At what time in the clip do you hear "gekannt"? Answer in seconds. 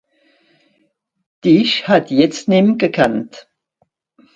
2.81-3.33